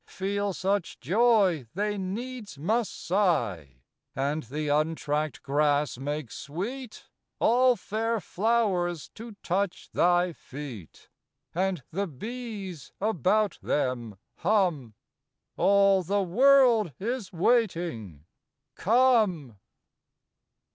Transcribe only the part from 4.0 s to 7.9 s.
And the untracked grass makes sweet All